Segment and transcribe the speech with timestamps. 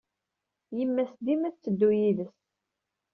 [0.77, 2.35] Yemma-s dima tetteddu yid-s.